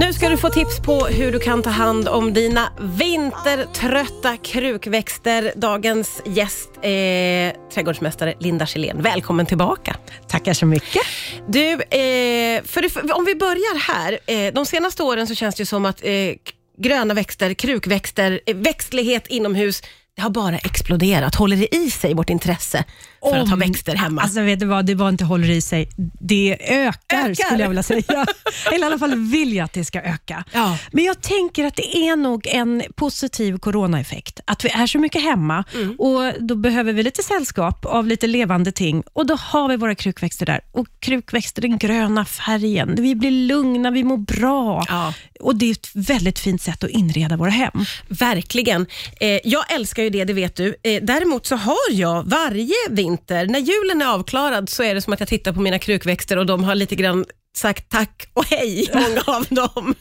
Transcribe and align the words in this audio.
Nu 0.00 0.12
ska 0.12 0.28
du 0.28 0.36
få 0.36 0.48
tips 0.48 0.80
på 0.80 1.06
hur 1.06 1.32
du 1.32 1.38
kan 1.38 1.62
ta 1.62 1.70
hand 1.70 2.08
om 2.08 2.32
dina 2.34 2.72
vintertrötta 2.80 4.36
krukväxter. 4.36 5.52
Dagens 5.56 6.22
gäst 6.26 6.70
är 6.82 7.54
trädgårdsmästare 7.74 8.34
Linda 8.38 8.66
Kjellén. 8.66 9.02
Välkommen 9.02 9.46
tillbaka. 9.46 9.96
Tackar 10.28 10.52
så 10.52 10.66
mycket. 10.66 11.02
Du, 11.48 11.72
eh, 11.72 12.62
för 12.64 12.82
det, 13.06 13.12
om 13.12 13.24
vi 13.24 13.34
börjar 13.34 13.78
här. 13.78 14.18
Eh, 14.26 14.52
de 14.54 14.66
senaste 14.66 15.02
åren 15.02 15.26
så 15.26 15.34
känns 15.34 15.54
det 15.54 15.66
som 15.66 15.84
att 15.84 16.04
eh, 16.04 16.32
gröna 16.78 17.14
växter, 17.14 17.54
krukväxter, 17.54 18.40
växtlighet 18.54 19.26
inomhus, 19.26 19.82
det 20.20 20.24
har 20.24 20.30
bara 20.30 20.58
exploderat. 20.58 21.34
Håller 21.34 21.56
det 21.56 21.74
i 21.76 21.90
sig, 21.90 22.14
vårt 22.14 22.30
intresse 22.30 22.84
för 23.30 23.36
att 23.38 23.48
ha 23.48 23.56
växter 23.56 23.94
hemma? 23.96 24.22
Alltså 24.22 24.40
vet 24.40 24.60
du 24.60 24.66
vad, 24.66 24.86
det 24.86 24.94
var 24.94 25.08
inte 25.08 25.24
håller 25.24 25.50
i 25.50 25.60
sig. 25.60 25.88
Det 26.20 26.56
ökar, 26.60 27.18
Ökar? 27.18 27.34
skulle 27.44 27.62
jag 27.62 27.68
vilja 27.68 27.82
säga. 27.82 28.26
Eller 28.72 28.78
i 28.78 28.86
alla 28.86 28.98
fall 28.98 29.14
vill 29.30 29.52
jag 29.56 29.64
att 29.64 29.72
det 29.72 29.84
ska 29.84 30.00
öka. 30.02 30.44
Ja. 30.52 30.78
Men 30.92 31.04
jag 31.04 31.20
tänker 31.22 31.64
att 31.64 31.76
det 31.76 31.96
är 31.96 32.16
nog 32.16 32.46
en 32.46 32.82
positiv 32.96 33.58
coronaeffekt. 33.58 34.40
Att 34.44 34.64
vi 34.64 34.68
är 34.68 34.86
så 34.86 34.98
mycket 34.98 35.22
hemma 35.22 35.64
Mm. 35.74 35.96
och 35.98 36.32
då 36.40 36.54
behöver 36.56 36.92
vi 36.92 37.02
lite 37.02 37.22
sällskap 37.22 37.84
av 37.86 38.06
lite 38.06 38.26
levande 38.26 38.72
ting 38.72 39.02
och 39.12 39.26
då 39.26 39.34
har 39.34 39.68
vi 39.68 39.76
våra 39.76 39.94
krukväxter 39.94 40.46
där. 40.46 40.60
Och 40.72 40.86
krukväxter, 41.00 41.62
den 41.62 41.78
gröna 41.78 42.24
färgen. 42.24 42.94
Vi 42.98 43.14
blir 43.14 43.30
lugna, 43.30 43.90
vi 43.90 44.04
mår 44.04 44.16
bra. 44.16 44.84
Ja. 44.88 45.14
Och 45.40 45.56
Det 45.56 45.66
är 45.66 45.70
ett 45.72 45.90
väldigt 45.94 46.38
fint 46.38 46.62
sätt 46.62 46.84
att 46.84 46.90
inreda 46.90 47.36
våra 47.36 47.50
hem. 47.50 47.72
Verkligen. 48.08 48.86
Eh, 49.20 49.38
jag 49.44 49.72
älskar 49.74 50.02
ju 50.02 50.09
det, 50.10 50.24
det 50.24 50.32
vet 50.32 50.56
du. 50.56 50.74
Eh, 50.82 51.02
däremot 51.02 51.46
så 51.46 51.56
har 51.56 51.90
jag 51.90 52.22
varje 52.22 52.74
vinter, 52.90 53.46
när 53.46 53.58
julen 53.58 54.02
är 54.02 54.14
avklarad, 54.14 54.68
så 54.68 54.82
är 54.82 54.94
det 54.94 55.02
som 55.02 55.12
att 55.12 55.20
jag 55.20 55.28
tittar 55.28 55.52
på 55.52 55.60
mina 55.60 55.78
krukväxter 55.78 56.36
och 56.36 56.46
de 56.46 56.64
har 56.64 56.74
lite 56.74 56.96
grann 56.96 57.24
sagt 57.56 57.88
tack 57.88 58.30
och 58.34 58.44
hej, 58.44 58.90
många 58.94 59.22
av 59.26 59.44
dem. 59.44 59.94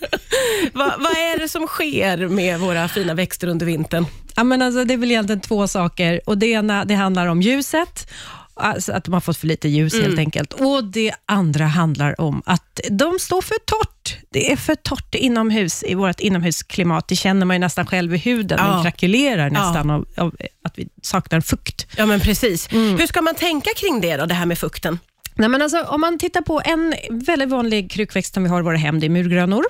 Va, 0.73 0.95
vad 0.99 1.12
är 1.12 1.40
det 1.40 1.49
som 1.49 1.68
sker 1.68 2.27
med 2.27 2.59
våra 2.59 2.88
fina 2.88 3.13
växter 3.13 3.48
under 3.48 3.66
vintern? 3.66 4.05
Ja, 4.35 4.43
men 4.43 4.62
alltså, 4.62 4.84
det 4.84 4.93
är 4.93 4.98
väl 4.98 5.12
egentligen 5.12 5.41
två 5.41 5.68
saker. 5.68 6.21
Och 6.26 6.38
Det 6.38 6.48
ena 6.48 6.85
det 6.85 6.96
handlar 6.96 7.27
om 7.27 7.41
ljuset, 7.41 8.12
alltså 8.60 8.91
att 8.93 9.04
de 9.04 9.13
har 9.13 9.21
fått 9.21 9.38
för 9.38 9.48
lite 9.48 9.70
ljus 9.70 9.93
Mm. 9.93 10.05
helt 10.05 10.20
enkelt. 10.20 10.54
Och 10.54 10.84
Det 10.84 11.13
andra 11.26 11.65
handlar 11.65 12.21
om 12.21 12.41
att 12.46 12.79
de 12.90 13.20
står 13.20 13.41
för 13.41 13.55
torrt. 13.66 14.18
Det 14.32 14.51
är 14.51 14.55
för 14.55 14.76
torrt 14.76 15.16
inomhus 15.16 15.84
i 15.84 15.93
vårt 15.96 16.20
inomhusklimat. 16.20 17.07
Det 17.07 17.16
känner 17.16 17.46
man 17.46 17.55
ju 17.55 17.60
nästan 17.60 17.85
själv 17.85 18.16
i 18.16 18.18
huden. 18.18 18.57
Ja. 18.62 18.68
Den 18.74 18.84
krackelerar 18.84 19.49
nästan 19.49 19.90
av, 19.90 20.05
av 20.18 20.35
att 20.63 20.79
vi 20.79 20.88
saknar 21.01 21.41
fukt. 21.41 21.88
Ja, 21.98 22.05
men 22.05 22.20
precis. 22.20 22.74
Hur 22.74 23.07
ska 23.07 23.21
man 23.21 23.35
tänka 23.35 23.70
kring 23.76 24.01
det 24.01 24.18
då, 24.18 24.26
det 24.26 24.34
här 24.34 24.46
med 24.46 24.57
fukten? 24.57 24.99
Nej, 25.35 25.49
men 25.49 25.62
alltså, 25.62 25.82
om 25.84 26.01
man 26.01 26.20
tittar 26.20 26.41
på 26.41 26.62
en 26.66 26.94
väldigt 27.10 27.49
vanlig 27.49 27.91
krukväxt 27.91 28.34
som 28.34 28.44
vi 28.44 28.49
har 28.49 28.60
i 28.60 28.63
våra 28.63 28.77
hem, 28.77 28.99
det 28.99 29.07
är 29.07 29.10
murgrönor. 29.10 29.63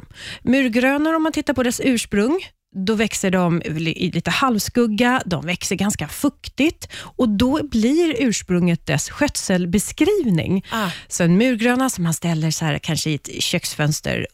Murgrönor, 0.44 1.14
om 1.16 1.24
man 1.24 1.32
tittar 1.32 1.54
på 1.54 1.64
dess 1.64 1.82
ursprung, 1.84 2.40
då 2.76 2.96
växer 2.96 3.32
de 3.32 3.62
i 3.62 4.12
lite 4.12 4.32
halvskugga, 4.32 5.22
de 5.26 5.46
växer 5.46 5.76
ganska 5.76 6.08
fuktigt 6.08 6.90
och 7.02 7.30
då 7.30 7.60
blir 7.64 8.16
ursprunget 8.20 8.86
dess 8.86 9.10
skötselbeskrivning. 9.10 10.66
Ah. 10.72 10.90
Så 11.08 11.24
en 11.24 11.38
murgröna 11.38 11.90
som 11.90 12.04
man 12.04 12.14
ställer 12.14 12.52
så 12.52 12.66
här, 12.66 12.80
kanske 12.80 13.10
i 13.10 13.16
ett 13.16 13.44
köksfönster 13.44 14.28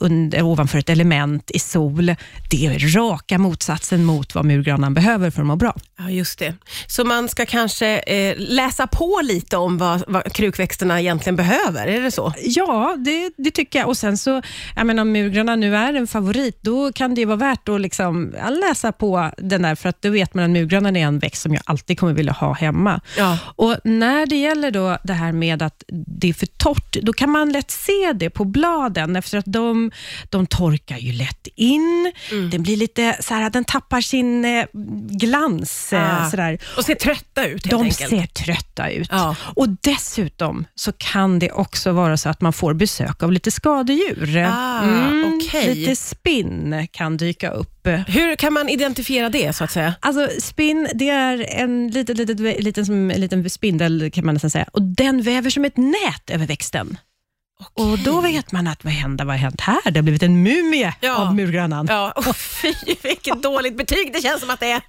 under, 0.00 0.42
ovanför 0.42 0.78
ett 0.78 0.90
element 0.90 1.50
i 1.50 1.58
sol, 1.58 2.14
det 2.50 2.66
är 2.66 2.94
raka 2.96 3.38
motsatsen 3.38 4.04
mot 4.04 4.34
vad 4.34 4.44
murgrönan 4.44 4.94
behöver 4.94 5.30
för 5.30 5.40
att 5.40 5.46
må 5.46 5.56
bra. 5.56 5.76
Ja, 5.98 6.10
just 6.10 6.38
det. 6.38 6.54
Så 6.86 7.04
man 7.04 7.28
ska 7.28 7.46
kanske 7.46 7.98
eh, 7.98 8.34
läsa 8.38 8.86
på 8.86 9.20
lite 9.22 9.56
om 9.56 9.78
vad, 9.78 10.04
vad 10.08 10.32
krukväxterna 10.32 11.00
egentligen 11.00 11.36
behöver, 11.36 11.86
är 11.86 12.00
det 12.00 12.10
så? 12.10 12.32
Ja, 12.42 12.96
det, 12.98 13.32
det 13.36 13.50
tycker 13.50 13.78
jag. 13.78 13.88
Och 13.88 13.96
sen 13.96 14.18
så, 14.18 14.42
jag 14.76 14.86
menar, 14.86 15.02
om 15.02 15.12
murgröna 15.12 15.56
nu 15.56 15.76
är 15.76 15.94
en 15.94 16.06
favorit, 16.06 16.58
då 16.62 16.92
kan 16.92 17.14
det 17.14 17.24
vara 17.24 17.36
värt 17.36 17.68
att 17.68 17.75
liksom, 17.78 18.34
ja, 18.38 18.48
läsa 18.50 18.92
på 18.92 19.30
den 19.38 19.62
där, 19.62 19.74
för 19.74 19.88
att 19.88 20.02
då 20.02 20.10
vet 20.10 20.34
man 20.34 20.44
att 20.44 20.50
murgrönan 20.50 20.96
är 20.96 21.06
en 21.06 21.18
växt 21.18 21.42
som 21.42 21.54
jag 21.54 21.62
alltid 21.66 21.98
kommer 21.98 22.12
vilja 22.12 22.32
ha 22.32 22.52
hemma. 22.52 23.00
Ja. 23.18 23.38
Och 23.56 23.76
När 23.84 24.26
det 24.26 24.36
gäller 24.36 24.70
då 24.70 24.98
det 25.04 25.12
här 25.12 25.32
med 25.32 25.62
att 25.62 25.82
det 25.88 26.28
är 26.28 26.32
för 26.34 26.46
torrt, 26.46 26.96
då 27.02 27.12
kan 27.12 27.30
man 27.30 27.52
lätt 27.52 27.70
se 27.70 28.12
det 28.14 28.30
på 28.30 28.44
bladen, 28.44 29.16
efter 29.16 29.38
att 29.38 29.44
de, 29.48 29.90
de 30.30 30.46
torkar 30.46 30.96
ju 30.96 31.12
lätt 31.12 31.48
in. 31.56 32.12
Den 32.50 32.62
blir 32.62 32.76
lite 32.76 33.16
så 33.20 33.34
här, 33.34 33.50
den 33.50 33.64
tappar 33.64 34.00
sin 34.00 34.44
eh, 34.44 34.64
glans. 35.10 35.92
Ah. 35.92 35.96
Eh, 35.96 36.30
sådär. 36.30 36.58
Och 36.76 36.84
ser 36.84 36.94
trötta 36.94 37.46
ut 37.46 37.64
De 37.64 37.82
enkelt. 37.82 38.10
ser 38.10 38.26
trötta 38.26 38.90
ut. 38.90 39.08
Ja. 39.10 39.36
Och 39.40 39.68
Dessutom 39.68 40.64
så 40.74 40.92
kan 40.92 41.38
det 41.38 41.50
också 41.52 41.92
vara 41.92 42.16
så 42.16 42.28
att 42.28 42.40
man 42.40 42.52
får 42.52 42.74
besök 42.74 43.22
av 43.22 43.32
lite 43.32 43.50
skadedjur. 43.50 44.44
Ah, 44.48 44.82
okej. 45.36 45.74
Lite 45.74 45.96
spinn 45.96 46.88
kan 46.92 47.16
dyka 47.16 47.50
upp. 47.50 47.65
Hur 48.08 48.36
kan 48.36 48.52
man 48.52 48.68
identifiera 48.68 49.28
det, 49.28 49.56
så 49.56 49.64
att 49.64 49.70
säga? 49.70 49.94
Alltså 50.00 50.28
Spinn 50.40 50.88
det 50.94 51.08
är 51.08 51.46
en 51.50 51.88
liten, 51.88 52.16
liten, 52.16 52.36
liten, 52.36 52.86
som, 52.86 53.10
en 53.10 53.20
liten 53.20 53.50
spindel 53.50 54.10
kan 54.14 54.24
man 54.26 54.34
nästan 54.34 54.50
säga. 54.50 54.66
Och 54.72 54.82
Den 54.82 55.22
väver 55.22 55.50
som 55.50 55.64
ett 55.64 55.76
nät 55.76 56.30
över 56.30 56.46
växten. 56.46 56.98
Och 57.74 57.98
Då 57.98 58.20
vet 58.20 58.52
man 58.52 58.66
att 58.66 58.84
vad 58.84 58.92
händer, 58.92 59.24
vad 59.24 59.34
har 59.34 59.38
hänt 59.40 59.60
här? 59.60 59.90
Det 59.90 59.98
har 59.98 60.02
blivit 60.02 60.22
en 60.22 60.42
mumie 60.42 60.94
Ja. 61.00 61.16
av 61.16 61.34
murgrönan. 61.34 61.86
Ja, 61.90 62.12
oh, 62.16 62.32
fy 62.32 62.74
vilket 63.02 63.42
dåligt 63.42 63.76
betyg 63.76 64.12
det 64.12 64.20
känns 64.22 64.40
som 64.40 64.50
att 64.50 64.60
det 64.60 64.70
är. 64.70 64.80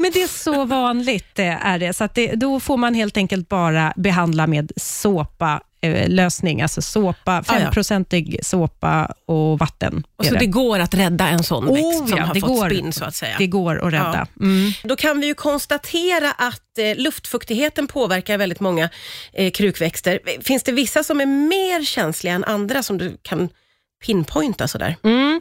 Men 0.00 0.10
det 0.12 0.22
är 0.22 0.28
så 0.28 0.64
vanligt 0.64 1.38
eh, 1.38 1.66
är 1.66 1.78
det, 1.78 1.92
så 1.92 2.08
det, 2.14 2.26
då 2.34 2.60
får 2.60 2.76
man 2.76 2.94
helt 2.94 3.16
enkelt 3.16 3.48
bara 3.48 3.92
behandla 3.96 4.46
med 4.46 4.72
såpa 4.76 5.52
eh, 5.52 5.60
lösning, 6.08 6.62
alltså 6.62 6.82
såpa, 6.82 7.32
Ah, 7.32 7.42
ja. 7.46 7.70
5-procentig 7.70 8.38
såpa 8.42 9.12
och 9.26 9.58
vatten. 9.58 10.04
Och 10.16 10.26
så 10.26 10.34
det. 10.34 10.46
går 10.46 10.78
att 10.78 10.94
rädda 10.94 11.28
en 11.28 11.42
sån 11.42 11.68
Oh, 11.68 11.74
växt 11.74 12.08
som 12.08 12.18
ja, 12.18 12.24
har 12.24 12.34
det 12.34 12.40
fått 12.40 12.48
går. 12.50 12.68
spinn, 12.70 12.92
så 12.92 13.04
att 13.04 13.14
säga. 13.14 13.34
det 13.38 13.46
går 13.46 13.86
att 13.86 13.92
rädda. 13.92 14.26
Mm. 14.40 14.72
Då 14.84 14.96
kan 14.96 15.20
vi 15.20 15.26
ju 15.26 15.34
konstatera 15.34 16.32
att 16.32 16.78
eh, 16.78 16.96
luftfuktigheten 16.96 17.86
påverkar 17.86 18.38
väldigt 18.38 18.60
många 18.60 18.88
eh, 19.32 19.50
krukväxter. 19.50 20.20
Finns 20.42 20.62
det 20.62 20.72
vissa 20.72 21.04
som 21.04 21.20
är 21.20 21.26
mer 21.26 21.84
känsliga 21.84 22.34
än 22.34 22.44
andra 22.44 22.82
som 22.82 22.98
du 22.98 23.16
kan 23.22 23.48
pinpointa 24.06 24.68
sådär? 24.68 24.96
Mm. 25.04 25.40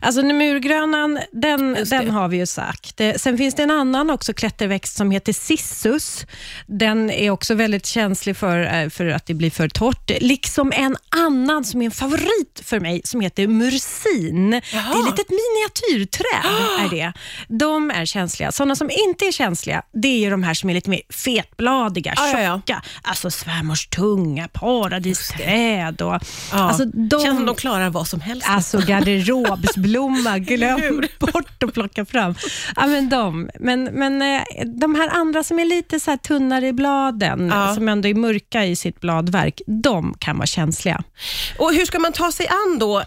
Alltså 0.00 0.22
murgrönan, 0.22 1.18
den, 1.32 1.76
den 1.90 2.10
har 2.10 2.28
vi 2.28 2.36
ju 2.36 2.46
sagt. 2.46 3.00
Eh, 3.00 3.14
Sen 3.16 3.38
finns 3.38 3.54
det 3.54 3.62
en 3.62 3.70
annan 3.70 4.10
också 4.10 4.34
klätterväxt 4.34 4.96
som 4.96 5.10
heter 5.10 5.32
cissus. 5.32 6.26
Den 6.66 7.10
är 7.10 7.30
också 7.30 7.54
väldigt 7.54 7.86
känslig 7.86 8.36
för, 8.36 8.82
eh, 8.82 8.88
för 8.88 9.06
att 9.06 9.26
det 9.26 9.34
blir 9.34 9.50
för 9.50 9.68
torrt. 9.68 10.10
Liksom 10.20 10.72
en 10.76 10.96
annan 11.16 11.64
som 11.64 11.80
är 11.82 11.84
en 11.84 11.90
favorit 11.90 12.62
för 12.64 12.80
mig 12.80 13.00
som 13.04 13.20
heter 13.20 13.46
mursin. 13.48 14.50
Det 14.50 14.56
är 14.76 15.00
ett 15.00 15.06
litet 15.06 15.30
miniatyrträd. 15.30 16.44
Är 16.84 16.90
det. 16.90 17.12
De 17.48 17.90
är 17.90 18.04
känsliga. 18.04 18.52
Sådana 18.52 18.76
som 18.76 18.90
inte 19.08 19.24
är 19.26 19.32
känsliga, 19.32 19.82
det 19.92 20.24
är 20.24 20.30
de 20.30 20.42
här 20.42 20.54
som 20.54 20.70
är 20.70 20.74
lite 20.74 20.90
mer 20.90 21.00
fetbladiga, 21.10 22.12
Ja, 22.16 22.28
ja, 22.32 22.40
ja. 22.40 22.56
tjocka. 22.56 22.82
Alltså 23.02 23.30
svärmors 23.30 23.86
tunga, 23.86 24.48
paradisträd. 24.48 26.02
Och, 26.02 26.12
Ja. 26.52 26.58
alltså, 26.58 26.84
de, 26.84 27.20
Känns 27.24 27.36
som 27.36 27.46
de 27.46 27.54
klarar 27.56 27.90
vad 27.90 28.03
som 28.04 28.20
helst. 28.20 28.46
Alltså 28.50 28.78
garderobsblomma, 28.78 30.38
glöm 30.38 31.02
bort 31.18 31.62
att 31.62 31.74
plocka 31.74 32.04
fram. 32.04 32.34
Ja, 32.76 32.86
men 32.86 33.08
de. 33.08 33.50
Men, 33.60 33.84
men 33.84 34.22
eh, 34.22 34.42
de 34.80 34.94
här 34.94 35.08
andra 35.08 35.44
som 35.44 35.58
är 35.58 35.64
lite 35.64 36.00
så 36.00 36.16
tunnare 36.16 36.66
i 36.68 36.72
bladen, 36.72 37.48
Ja. 37.54 37.74
som 37.74 37.88
ändå 37.88 38.08
är 38.08 38.14
mörka 38.14 38.64
i 38.64 38.76
sitt 38.76 39.00
bladverk, 39.00 39.60
de 39.66 40.14
kan 40.18 40.36
vara 40.36 40.46
känsliga. 40.46 41.02
Och 41.58 41.74
hur 41.74 41.84
ska 41.84 41.98
man 41.98 42.12
ta 42.12 42.32
sig 42.32 42.46
an 42.48 42.78
då, 42.78 43.00
eh, 43.00 43.06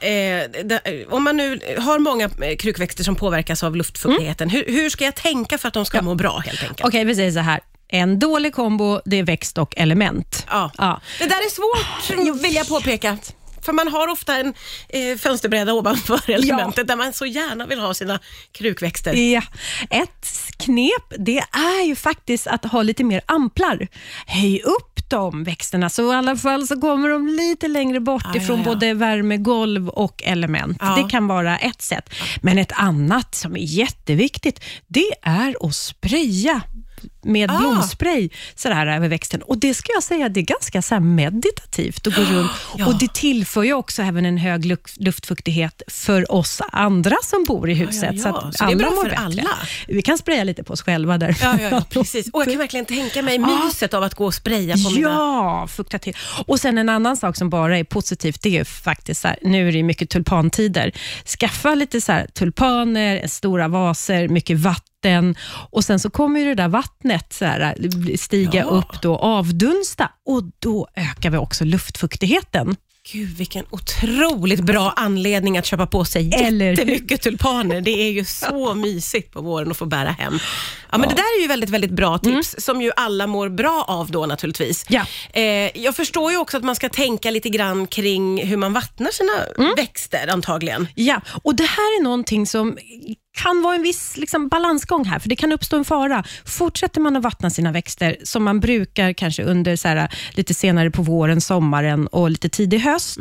det, 0.66 1.06
om 1.10 1.24
man 1.24 1.38
nu 1.38 1.60
har 1.80 2.00
många 2.00 2.26
eh, 2.42 2.56
krukväxter 2.60 3.04
som 3.04 3.16
påverkas 3.16 3.64
av 3.64 3.76
luftfuktigheten, 3.76 4.50
hur, 4.50 4.64
hur 4.68 4.90
ska 4.90 5.06
jag 5.06 5.16
tänka 5.16 5.58
för 5.58 5.68
att 5.68 5.74
de 5.74 5.86
ska 5.86 6.02
må 6.02 6.16
bra 6.16 6.38
helt 6.46 6.64
enkelt? 6.64 6.88
Okej, 6.88 7.06
vi 7.06 7.16
säger 7.16 7.32
så 7.32 7.40
här. 7.40 7.60
En 7.90 8.20
dålig 8.20 8.54
kombo, 8.54 9.02
det 9.06 9.20
är 9.20 9.24
växt 9.24 9.58
och 9.58 9.74
element. 9.78 10.46
Ja. 10.50 10.72
Ja. 10.78 11.02
Det 11.20 11.26
där 11.26 11.36
är 11.36 11.50
svårt, 11.50 12.44
vill 12.44 12.56
jag 12.56 12.68
påpeka. 12.68 13.18
För 13.68 13.74
man 13.74 13.88
har 13.88 14.08
ofta 14.08 14.38
en 14.38 14.54
eh, 14.90 15.18
fönsterbräda 15.18 15.74
ovanför 15.74 16.30
elementet 16.32 16.88
där 16.88 16.96
man 16.96 17.14
så 17.14 17.26
gärna 17.26 17.66
vill 17.66 17.80
ha 17.80 17.94
sina 17.94 18.20
krukväxter. 18.52 19.14
Ja. 19.14 19.42
Ett 19.90 20.28
knep 20.58 21.14
det 21.18 21.44
är 21.52 21.86
ju 21.86 21.96
faktiskt 21.96 22.48
att 22.48 22.66
ha 22.66 22.82
lite 22.82 23.04
mer 23.04 23.22
amplar. 23.26 23.88
Höj 24.28 24.62
upp 24.62 25.10
de 25.10 25.44
växterna, 25.44 25.90
så 25.90 26.14
i 26.14 26.16
alla 26.16 26.36
fall 26.36 26.68
så 26.68 26.82
kommer 26.82 27.10
de 27.10 27.28
lite 27.28 27.68
längre 27.68 28.00
bort 28.00 28.24
Ja, 28.26 28.32
ja, 28.34 28.42
ifrån 28.42 28.60
ja. 28.60 28.66
både 28.66 28.94
värme, 28.94 29.38
golv 29.38 29.90
och 29.90 30.24
element. 30.24 30.78
Ja. 30.82 30.96
Det 30.96 31.10
kan 31.10 31.28
vara 31.28 31.58
ett 31.58 31.82
sätt. 31.82 32.14
Men 32.42 32.58
ett 32.58 32.72
annat 32.76 33.36
som 33.36 33.56
är 33.56 33.60
jätteviktigt, 33.60 34.64
det 34.88 35.12
är 35.22 35.68
att 35.68 35.76
spraya 35.76 36.62
med 37.24 37.52
Ah. 37.52 37.58
blomspray 37.58 38.30
sådär 38.56 38.88
över 38.88 39.08
växten. 39.08 39.42
Och 39.42 39.58
Det 39.58 39.74
ska 39.74 39.92
jag 39.94 40.04
säga, 40.04 40.30
det 40.30 40.40
är 40.40 40.42
ganska 40.44 40.82
så 40.82 41.00
meditativt 41.00 42.08
att 42.08 42.16
gå 42.16 42.22
runt. 42.22 42.52
Ja. 42.78 42.86
Och 42.88 42.98
Det 43.00 43.14
tillför 43.14 43.64
ju 43.64 43.74
också 43.74 44.02
även 44.02 44.26
en 44.26 44.38
hög 44.38 44.66
luk- 44.66 44.96
luftfuktighet 44.98 45.82
för 45.88 46.32
oss 46.32 46.62
andra 46.72 47.16
som 47.24 47.44
bor 47.48 47.70
i 47.70 47.74
huset. 47.74 48.10
ja, 48.16 48.22
Så 48.22 48.28
ja. 48.30 48.38
att 48.48 48.58
Så 48.58 48.66
det 48.66 48.72
är 48.72 48.76
bra 48.76 48.92
för 48.92 49.04
bättre. 49.04 49.18
alla. 49.18 49.44
Vi 49.88 50.02
kan 50.02 50.18
spraya 50.18 50.44
lite 50.44 50.64
på 50.64 50.74
oss 50.74 50.82
själva 50.82 51.18
där. 51.18 51.38
Ja, 51.72 51.84
precis. 51.90 52.30
Och 52.34 52.42
jag 52.42 52.48
kan 52.48 52.58
verkligen 52.68 52.86
tänka 52.86 53.22
mig 53.22 53.38
myset 53.40 53.94
av 53.94 54.04
att 54.04 54.14
gå 54.16 54.26
och 54.26 54.34
spraya 54.34 54.74
på 54.74 54.90
mina... 54.90 55.10
Ja, 55.10 55.68
fukta 55.68 56.00
till. 56.00 56.16
Och 56.46 56.60
sen 56.60 56.78
en 56.78 56.90
annan 56.90 57.18
sak 57.18 57.36
som 57.38 57.50
bara 57.50 57.78
är 57.78 57.84
positivt, 57.84 58.42
det 58.42 58.50
är 58.50 58.54
ju 58.54 58.66
faktiskt 58.66 59.22
så 59.22 59.28
här, 59.28 59.38
nu 59.42 59.68
är 59.68 59.72
det 59.72 59.84
mycket 59.84 60.10
tulpantider. 60.10 60.92
Skaffa 61.40 61.76
lite 61.76 62.02
så 62.02 62.12
här, 62.12 62.28
tulpaner, 62.34 63.28
stora 63.28 63.68
vaser, 63.68 64.28
mycket 64.28 64.58
vatten 64.60 64.84
och 65.70 65.84
sen 65.84 66.00
så 66.00 66.10
kommer 66.10 66.40
ju 66.40 66.46
det 66.46 66.56
där 66.56 66.68
vattnet 66.68 67.34
så 67.34 67.46
här, 67.46 67.76
stiga 68.18 68.60
Ja. 68.60 68.66
upp 68.66 69.02
då, 69.02 69.16
avdunsta 69.18 70.12
och 70.26 70.44
då 70.60 70.88
ökar 70.96 71.30
vi 71.30 71.38
också 71.38 71.66
luftfuktigheten. 71.66 72.76
Gud, 73.12 73.38
vilken 73.38 73.66
otroligt 73.70 74.60
bra 74.60 74.94
anledning 74.96 75.58
att 75.58 75.66
köpa 75.66 75.88
på 75.88 76.06
sig 76.06 76.32
Eller 76.34 76.70
jättemycket 76.72 77.22
tulpaner. 77.22 77.82
Det 77.82 77.92
är 77.92 78.12
ju 78.12 78.26
så 78.26 78.74
mysigt 78.76 79.34
på 79.34 79.42
våren 79.42 79.72
att 79.72 79.78
få 79.78 79.86
bära 79.86 80.10
hem. 80.10 80.40
Ja, 80.92 80.98
men 80.98 81.10
Det 81.10 81.16
där 81.16 81.38
är 81.38 81.42
ju 81.42 81.48
väldigt, 81.48 81.70
väldigt 81.70 81.92
bra 81.92 82.18
tips, 82.18 82.56
som 82.60 82.82
ju 82.82 82.92
alla 82.96 83.28
mår 83.28 83.50
bra 83.50 83.86
av 83.88 84.12
då 84.12 84.26
naturligtvis. 84.26 84.86
Ja. 84.90 85.06
Eh, 85.34 85.44
jag 85.84 85.96
förstår 85.96 86.32
ju 86.32 86.38
också 86.38 86.58
att 86.58 86.64
man 86.64 86.76
ska 86.76 86.90
tänka 86.90 87.32
lite 87.32 87.50
grann 87.50 87.88
kring 87.88 88.46
hur 88.48 88.58
man 88.58 88.74
vattnar 88.74 89.12
sina 89.12 89.74
växter 89.76 90.28
antagligen. 90.28 90.88
Ja, 90.96 91.22
och 91.44 91.56
det 91.56 91.64
här 91.66 92.00
är 92.00 92.04
någonting 92.04 92.48
som 92.48 92.78
kan 93.38 93.62
vara 93.62 93.76
en 93.76 93.82
viss 93.82 94.18
liksom, 94.18 94.48
balansgång 94.48 95.06
här, 95.06 95.20
för 95.20 95.30
det 95.30 95.36
kan 95.36 95.52
uppstå 95.52 95.78
en 95.78 95.86
fara. 95.86 96.24
Fortsätter 96.46 97.02
man 97.02 97.16
att 97.16 97.24
vattna 97.24 97.50
sina 97.50 97.72
växter, 97.72 98.18
som 98.24 98.44
man 98.44 98.60
brukar 98.60 99.14
kanske 99.14 99.44
under 99.44 99.76
så 99.76 99.88
här, 99.88 100.10
lite 100.32 100.54
senare 100.54 100.92
på 100.92 101.02
våren, 101.02 101.42
sommaren 101.42 102.08
och 102.08 102.30
lite 102.32 102.50
tidig 102.50 102.80
höst, 102.80 103.18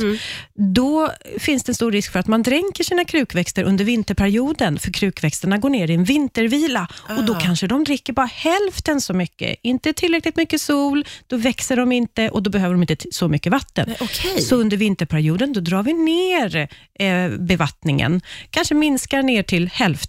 då 0.74 1.10
finns 1.38 1.64
det 1.64 1.70
en 1.70 1.74
stor 1.74 1.92
risk 1.92 2.12
för 2.12 2.18
att 2.20 2.26
man 2.26 2.42
dränker 2.42 2.84
sina 2.84 3.04
krukväxter 3.04 3.64
under 3.64 3.84
vinterperioden, 3.84 4.78
för 4.78 4.92
krukväxterna 4.92 5.58
går 5.58 5.70
ner 5.70 5.90
i 5.90 5.94
en 5.94 6.04
vintervila 6.04 6.88
och 7.18 7.24
då 7.24 7.34
Ah. 7.34 7.40
kanske 7.40 7.66
de 7.66 7.84
dricker 7.84 8.12
bara 8.12 8.26
hälften 8.26 9.00
så 9.00 9.14
mycket. 9.14 9.56
Inte 9.62 9.92
tillräckligt 9.92 10.36
mycket 10.36 10.60
sol, 10.60 11.04
då 11.26 11.36
växer 11.36 11.76
de 11.76 11.92
inte 11.92 12.28
och 12.30 12.42
då 12.42 12.50
behöver 12.50 12.74
de 12.74 12.82
inte 12.82 12.96
så 13.10 13.28
mycket 13.28 13.52
vatten. 13.52 13.84
Nej, 13.88 13.96
okej. 14.00 14.42
Så 14.42 14.56
under 14.56 14.76
vinterperioden 14.76 15.52
då 15.52 15.60
drar 15.60 15.82
vi 15.82 15.92
ner 15.92 16.68
eh, 16.98 17.28
bevattningen, 17.38 18.20
kanske 18.50 18.74
minskar 18.74 19.22
ner 19.22 19.42
till 19.42 19.68
hälften. 19.68 20.05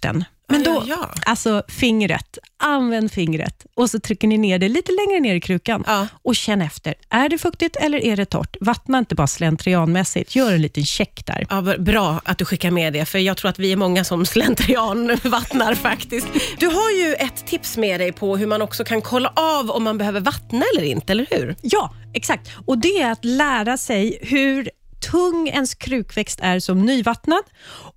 Men 0.50 0.62
Ja, 0.62 0.70
då, 0.72 0.82
ja, 0.86 0.96
ja. 1.00 1.08
alltså 1.26 1.62
fingret, 1.68 2.38
använd 2.56 3.12
fingret 3.12 3.66
och 3.74 3.90
så 3.90 4.00
trycker 4.00 4.28
ni 4.28 4.38
ner 4.38 4.58
det 4.58 4.68
lite 4.68 4.92
längre 4.92 5.20
ner 5.20 5.34
i 5.34 5.40
krukan 5.40 5.84
Ja. 5.86 6.06
och 6.22 6.36
känn 6.36 6.62
efter. 6.62 6.94
Är 7.10 7.28
det 7.28 7.38
fuktigt 7.38 7.76
eller 7.76 7.98
är 8.04 8.16
det 8.16 8.24
torrt? 8.24 8.56
Vattna 8.60 8.98
inte 8.98 9.14
bara 9.14 9.26
slentrianmässigt, 9.26 10.36
gör 10.36 10.52
en 10.52 10.62
liten 10.62 10.84
check 10.84 11.26
där. 11.26 11.46
Ja, 11.50 11.62
bra 11.78 12.20
att 12.24 12.38
du 12.38 12.44
skickar 12.44 12.70
med 12.70 12.92
det, 12.92 13.04
för 13.04 13.18
jag 13.18 13.36
tror 13.36 13.48
att 13.50 13.58
vi 13.58 13.72
är 13.72 13.76
många 13.76 14.04
som 14.04 14.26
slentrian 14.58 15.16
vattnar 15.24 15.74
faktiskt. 15.74 16.26
Du 16.58 16.66
har 16.66 16.90
ju 16.90 17.14
ett 17.14 17.46
tips 17.46 17.76
med 17.76 18.00
dig 18.00 18.12
på 18.12 18.36
hur 18.36 18.46
man 18.46 18.62
också 18.62 18.84
kan 18.84 19.02
kolla 19.02 19.32
av 19.36 19.70
om 19.70 19.84
man 19.84 19.98
behöver 19.98 20.20
vattna 20.20 20.62
eller 20.74 20.86
inte, 20.86 21.12
eller 21.12 21.26
hur? 21.30 21.56
Ja, 21.62 21.94
exakt. 22.14 22.50
Och 22.66 22.78
Det 22.78 23.00
är 23.02 23.12
att 23.12 23.24
lära 23.24 23.76
sig 23.76 24.18
hur 24.22 24.70
tung 25.10 25.48
ens 25.48 25.74
krukväxt 25.74 26.40
är 26.42 26.60
som 26.60 26.86
nyvattnad 26.86 27.42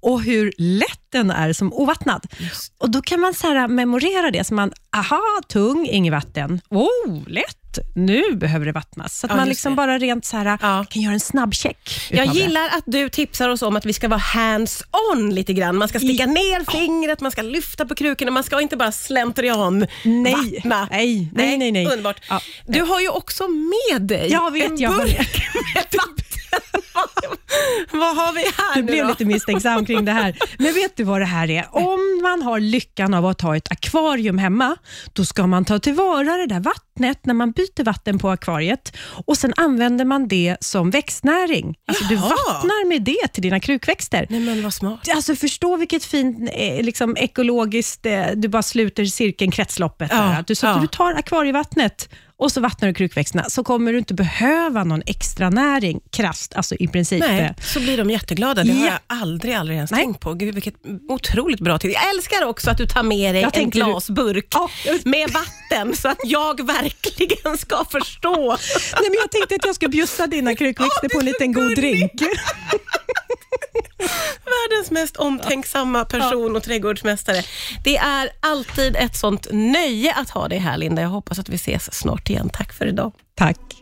och 0.01 0.21
hur 0.21 0.53
lätt 0.57 0.99
den 1.11 1.31
är 1.31 1.53
som 1.53 1.73
ovattnad. 1.73 2.25
Och 2.77 2.89
Då 2.91 3.01
kan 3.01 3.19
man 3.19 3.33
så 3.33 3.47
här 3.47 3.67
memorera 3.67 4.31
det, 4.31 4.43
så 4.43 4.53
man, 4.53 4.71
aha, 4.95 5.21
tung, 5.47 5.87
inget 5.87 6.11
vatten. 6.13 6.61
Oh, 6.69 7.27
lätt, 7.27 7.79
nu 7.95 8.23
behöver 8.35 8.65
det 8.65 8.71
vattnas. 8.71 9.19
Så 9.19 9.25
att 9.27 9.31
Ja, 9.31 9.35
man 9.35 9.47
just 9.47 9.49
liksom 9.59 9.71
det. 9.71 9.75
bara 9.77 9.97
rent 9.97 10.25
så 10.25 10.37
här, 10.37 10.57
Ja. 10.61 10.85
kan 10.89 11.01
göra 11.01 11.13
en 11.13 11.19
snabbcheck. 11.19 11.89
Jag 12.09 12.23
utav 12.23 12.35
det. 12.35 12.41
gillar 12.41 12.65
att 12.67 12.83
du 12.85 13.09
tipsar 13.09 13.49
oss 13.49 13.61
om 13.61 13.75
att 13.75 13.85
vi 13.85 13.93
ska 13.93 14.07
vara 14.07 14.19
hands-on 14.19 15.31
lite 15.33 15.53
grann. 15.53 15.77
Man 15.77 15.87
ska 15.87 15.99
sticka 15.99 16.25
ner 16.25 16.71
fingret, 16.71 17.21
man 17.21 17.31
ska 17.31 17.41
lyfta 17.41 17.85
på 17.85 17.95
krukorna, 17.95 18.31
man 18.31 18.43
ska 18.43 18.61
inte 18.61 18.77
bara 18.77 18.91
slentrian 18.91 19.87
Nej. 20.03 20.33
vattna. 20.55 20.87
Nej, 20.91 21.29
nej, 21.33 21.57
nej, 21.57 21.71
nej. 21.71 21.85
Underbart. 21.85 22.21
Ja. 22.29 22.41
Du 22.67 22.81
har 22.81 22.99
ju 22.99 23.09
också 23.09 23.47
med 23.47 24.01
dig 24.01 24.31
Jag 24.31 24.51
vet, 24.51 24.71
en 24.71 24.77
jag 24.79 24.89
har 24.89 25.03
burk 25.03 25.17
med 25.75 25.83
vatten. 25.93 26.10
Vad 28.01 28.15
har 28.15 28.33
vi 28.33 28.39
här 28.39 28.75
Du 28.75 28.81
nu 28.81 28.85
blev 28.91 29.03
då? 29.03 29.09
lite 29.09 29.25
misstänksam 29.25 29.85
kring 29.85 30.05
det 30.05 30.11
här. 30.11 30.37
Men 30.57 30.73
vet 30.73 30.97
du 30.97 31.03
vad 31.03 31.21
det 31.21 31.25
här 31.25 31.49
är? 31.49 31.67
Om 31.71 32.19
man 32.23 32.41
har 32.41 32.59
lyckan 32.59 33.13
av 33.13 33.25
att 33.25 33.41
ha 33.41 33.57
ett 33.57 33.71
akvarium 33.71 34.37
hemma, 34.37 34.75
då 35.13 35.25
ska 35.25 35.47
man 35.47 35.65
ta 35.65 35.79
tillvara 35.79 36.37
det 36.37 36.47
där 36.47 36.59
vattnet 36.59 37.25
när 37.25 37.33
man 37.33 37.51
byter 37.51 37.83
vatten 37.83 38.19
på 38.19 38.29
akvariet 38.29 38.97
och 39.25 39.37
sen 39.37 39.53
använder 39.57 40.05
man 40.05 40.27
det 40.27 40.57
som 40.59 40.89
växtnäring. 40.89 41.75
Alltså 41.87 42.03
du 42.03 42.15
Jaha. 42.15 42.29
vattnar 42.29 42.87
med 42.87 43.01
det 43.03 43.27
till 43.33 43.43
dina 43.43 43.59
krukväxter. 43.59 44.27
Nej 44.29 44.39
men 44.39 44.63
vad 44.63 44.73
smart. 44.73 45.07
Alltså 45.15 45.35
förstå 45.35 45.77
vilket 45.77 46.05
fint 46.05 46.49
eh, 46.53 46.83
liksom, 46.83 47.17
ekologiskt, 47.17 48.05
eh, 48.05 48.25
du 48.35 48.47
bara 48.47 48.63
sluter 48.63 49.05
cirkeln, 49.05 49.51
kretsloppet. 49.51 50.09
Ja, 50.11 50.17
där. 50.17 50.43
Du, 50.47 50.55
så 50.55 50.65
ja. 50.65 50.77
du 50.81 50.87
tar 50.87 51.13
akvarievattnet 51.13 52.09
och 52.41 52.51
så 52.51 52.61
vattnar 52.61 52.87
du 52.87 52.93
krukväxterna, 52.93 53.43
så 53.49 53.63
kommer 53.63 53.91
du 53.93 53.97
inte 53.97 54.13
behöva 54.13 54.83
någon 54.83 55.01
extra 55.05 55.49
näring, 55.49 55.99
krasst, 56.11 56.53
alltså 56.55 56.75
i 56.75 56.87
princip. 56.87 57.19
Nej, 57.19 57.53
så 57.61 57.79
blir 57.79 57.97
de 57.97 58.09
jätteglada. 58.09 58.63
Det 58.63 58.71
har 58.73 58.79
Ja. 58.85 58.91
jag 58.91 58.99
aldrig, 59.19 59.53
aldrig 59.53 59.75
ens 59.75 59.91
Nej. 59.91 60.03
tänkt 60.03 60.19
på. 60.19 60.33
Gud, 60.33 60.53
vilket 60.55 60.73
otroligt 61.09 61.59
bra 61.59 61.77
tips. 61.79 61.93
Jag 61.93 62.15
älskar 62.15 62.45
också 62.45 62.69
att 62.69 62.77
du 62.77 62.85
tar 62.85 63.03
med 63.03 63.35
dig 63.35 63.41
Jag 63.41 63.57
en 63.57 63.69
du- 63.69 63.79
glasburk 63.79 64.47
Ja, 64.53 64.69
just- 64.85 65.05
med 65.05 65.29
vatten 65.29 65.95
så 65.95 66.07
att 66.07 66.17
jag 66.23 66.65
verkligen 66.67 67.57
ska 67.57 67.85
förstå. 67.91 68.35
Nej, 69.01 69.09
men 69.09 69.17
jag 69.21 69.31
tänkte 69.31 69.55
att 69.55 69.65
jag 69.65 69.75
skulle 69.75 69.89
bjussa 69.89 70.27
dina 70.27 70.55
krukväxter 70.55 71.09
på 71.09 71.19
en 71.19 71.25
liten 71.25 71.53
god 71.53 71.75
drink. 71.75 72.11
Världens 74.71 74.91
mest 74.91 75.17
omtänksamma 75.17 76.05
person 76.05 76.55
och 76.55 76.63
trädgårdsmästare. 76.63 77.43
Det 77.83 77.97
är 77.97 78.29
alltid 78.39 78.95
ett 78.95 79.15
sånt 79.15 79.47
nöje 79.51 80.13
att 80.13 80.29
ha 80.29 80.47
dig 80.47 80.57
här 80.57 80.77
Linda. 80.77 81.01
Jag 81.01 81.09
hoppas 81.09 81.39
att 81.39 81.49
vi 81.49 81.55
ses 81.55 81.93
snart 81.93 82.29
igen. 82.29 82.49
Tack 82.53 82.73
för 82.73 82.85
idag. 82.85 83.11
Tack. 83.35 83.57